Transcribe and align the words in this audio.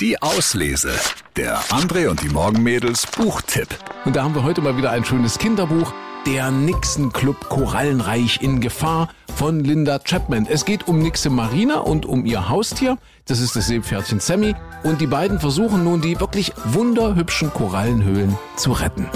Die 0.00 0.22
Auslese. 0.22 0.92
Der 1.36 1.60
André 1.64 2.08
und 2.08 2.22
die 2.22 2.30
Morgenmädels 2.30 3.06
Buchtipp. 3.06 3.68
Und 4.06 4.16
da 4.16 4.24
haben 4.24 4.34
wir 4.34 4.44
heute 4.44 4.62
mal 4.62 4.78
wieder 4.78 4.90
ein 4.92 5.04
schönes 5.04 5.36
Kinderbuch. 5.36 5.92
Der 6.26 6.50
Nixon 6.50 7.12
Club 7.12 7.50
Korallenreich 7.50 8.40
in 8.40 8.62
Gefahr 8.62 9.10
von 9.36 9.60
Linda 9.60 9.98
Chapman. 9.98 10.46
Es 10.48 10.64
geht 10.64 10.88
um 10.88 11.00
Nixe 11.00 11.28
Marina 11.28 11.80
und 11.80 12.06
um 12.06 12.24
ihr 12.24 12.48
Haustier. 12.48 12.96
Das 13.26 13.40
ist 13.40 13.56
das 13.56 13.66
Seepferdchen 13.66 14.20
Sammy. 14.20 14.54
Und 14.84 15.02
die 15.02 15.06
beiden 15.06 15.38
versuchen 15.38 15.84
nun 15.84 16.00
die 16.00 16.18
wirklich 16.18 16.54
wunderhübschen 16.64 17.52
Korallenhöhlen 17.52 18.38
zu 18.56 18.72
retten. 18.72 19.06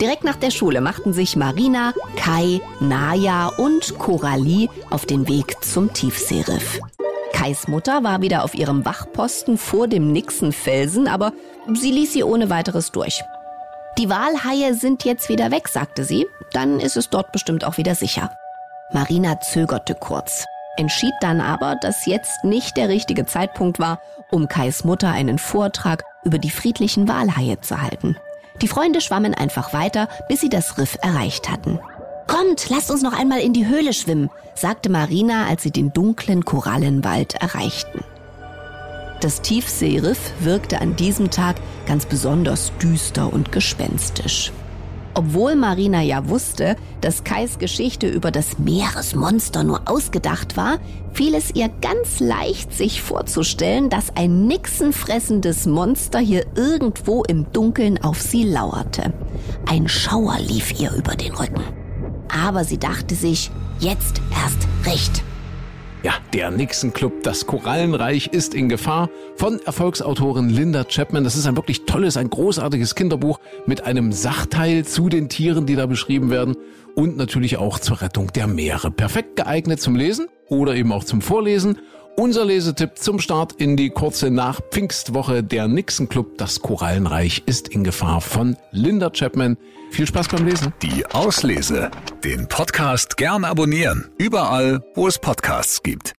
Direkt 0.00 0.22
nach 0.22 0.36
der 0.36 0.52
Schule 0.52 0.80
machten 0.80 1.12
sich 1.12 1.34
Marina, 1.34 1.92
Kai, 2.14 2.60
Naya 2.78 3.48
und 3.48 3.98
Coralie 3.98 4.68
auf 4.90 5.06
den 5.06 5.26
Weg 5.26 5.56
zum 5.64 5.92
Tiefseeriff. 5.92 6.78
Kais 7.34 7.66
Mutter 7.66 8.04
war 8.04 8.22
wieder 8.22 8.44
auf 8.44 8.54
ihrem 8.54 8.84
Wachposten 8.84 9.58
vor 9.58 9.88
dem 9.88 10.12
Nixenfelsen, 10.12 11.08
aber 11.08 11.32
sie 11.74 11.90
ließ 11.90 12.12
sie 12.12 12.22
ohne 12.22 12.48
weiteres 12.48 12.92
durch. 12.92 13.22
Die 13.98 14.08
Walhaie 14.08 14.72
sind 14.74 15.04
jetzt 15.04 15.28
wieder 15.28 15.50
weg, 15.50 15.68
sagte 15.68 16.04
sie. 16.04 16.26
Dann 16.52 16.78
ist 16.78 16.96
es 16.96 17.10
dort 17.10 17.32
bestimmt 17.32 17.64
auch 17.64 17.76
wieder 17.76 17.96
sicher. 17.96 18.30
Marina 18.92 19.40
zögerte 19.40 19.94
kurz, 19.94 20.44
entschied 20.76 21.12
dann 21.20 21.40
aber, 21.40 21.74
dass 21.74 22.06
jetzt 22.06 22.44
nicht 22.44 22.76
der 22.76 22.88
richtige 22.88 23.26
Zeitpunkt 23.26 23.80
war, 23.80 24.00
um 24.30 24.46
Kais 24.46 24.84
Mutter 24.84 25.10
einen 25.10 25.38
Vortrag 25.38 26.04
über 26.22 26.38
die 26.38 26.50
friedlichen 26.50 27.08
Walhaie 27.08 27.60
zu 27.60 27.82
halten. 27.82 28.16
Die 28.62 28.68
Freunde 28.68 29.00
schwammen 29.00 29.34
einfach 29.34 29.72
weiter, 29.72 30.08
bis 30.28 30.40
sie 30.40 30.48
das 30.48 30.78
Riff 30.78 30.96
erreicht 31.02 31.50
hatten. 31.50 31.80
Kommt, 32.26 32.68
lasst 32.70 32.90
uns 32.90 33.02
noch 33.02 33.18
einmal 33.18 33.40
in 33.40 33.52
die 33.52 33.66
Höhle 33.66 33.92
schwimmen, 33.92 34.30
sagte 34.54 34.90
Marina, 34.90 35.46
als 35.46 35.62
sie 35.62 35.70
den 35.70 35.92
dunklen 35.92 36.44
Korallenwald 36.44 37.34
erreichten. 37.34 38.02
Das 39.20 39.40
Tiefseeriff 39.40 40.32
wirkte 40.40 40.80
an 40.80 40.96
diesem 40.96 41.30
Tag 41.30 41.56
ganz 41.86 42.06
besonders 42.06 42.72
düster 42.82 43.32
und 43.32 43.52
gespenstisch. 43.52 44.52
Obwohl 45.14 45.54
Marina 45.54 46.02
ja 46.02 46.28
wusste, 46.28 46.76
dass 47.00 47.22
Kais 47.22 47.58
Geschichte 47.58 48.08
über 48.08 48.32
das 48.32 48.58
Meeresmonster 48.58 49.62
nur 49.62 49.82
ausgedacht 49.88 50.56
war, 50.56 50.78
fiel 51.12 51.34
es 51.34 51.54
ihr 51.54 51.70
ganz 51.80 52.18
leicht, 52.18 52.72
sich 52.72 53.00
vorzustellen, 53.00 53.90
dass 53.90 54.16
ein 54.16 54.46
nixenfressendes 54.48 55.66
Monster 55.66 56.18
hier 56.18 56.44
irgendwo 56.56 57.22
im 57.22 57.46
Dunkeln 57.52 58.02
auf 58.02 58.20
sie 58.20 58.42
lauerte. 58.42 59.12
Ein 59.66 59.88
Schauer 59.88 60.38
lief 60.40 60.80
ihr 60.80 60.92
über 60.92 61.14
den 61.14 61.32
Rücken. 61.34 61.62
Aber 62.34 62.64
sie 62.64 62.78
dachte 62.78 63.14
sich, 63.14 63.50
jetzt 63.78 64.20
erst 64.32 64.66
recht. 64.86 65.22
Ja, 66.02 66.12
der 66.34 66.50
Nixon 66.50 66.92
Club, 66.92 67.22
das 67.22 67.46
Korallenreich 67.46 68.26
ist 68.26 68.54
in 68.54 68.68
Gefahr 68.68 69.08
von 69.36 69.58
Erfolgsautorin 69.64 70.50
Linda 70.50 70.84
Chapman. 70.84 71.24
Das 71.24 71.34
ist 71.34 71.46
ein 71.46 71.56
wirklich 71.56 71.86
tolles, 71.86 72.18
ein 72.18 72.28
großartiges 72.28 72.94
Kinderbuch 72.94 73.40
mit 73.64 73.84
einem 73.84 74.12
Sachteil 74.12 74.84
zu 74.84 75.08
den 75.08 75.30
Tieren, 75.30 75.64
die 75.64 75.76
da 75.76 75.86
beschrieben 75.86 76.28
werden 76.28 76.56
und 76.94 77.16
natürlich 77.16 77.56
auch 77.56 77.78
zur 77.78 78.02
Rettung 78.02 78.30
der 78.34 78.46
Meere. 78.46 78.90
Perfekt 78.90 79.36
geeignet 79.36 79.80
zum 79.80 79.96
Lesen 79.96 80.26
oder 80.48 80.74
eben 80.74 80.92
auch 80.92 81.04
zum 81.04 81.22
Vorlesen. 81.22 81.78
Unser 82.16 82.44
Lesetipp 82.44 82.96
zum 82.96 83.18
Start 83.18 83.54
in 83.54 83.76
die 83.76 83.90
kurze 83.90 84.30
Nach-Pfingstwoche. 84.30 85.42
Der 85.42 85.66
Nixon 85.66 86.08
Club, 86.08 86.38
das 86.38 86.60
Korallenreich 86.60 87.42
ist 87.46 87.68
in 87.68 87.82
Gefahr 87.82 88.20
von 88.20 88.56
Linda 88.70 89.10
Chapman. 89.10 89.56
Viel 89.90 90.06
Spaß 90.06 90.28
beim 90.28 90.46
Lesen. 90.46 90.72
Die 90.80 91.04
Auslese. 91.06 91.90
Den 92.22 92.46
Podcast 92.46 93.16
gern 93.16 93.44
abonnieren. 93.44 94.10
Überall, 94.16 94.84
wo 94.94 95.08
es 95.08 95.18
Podcasts 95.18 95.82
gibt. 95.82 96.12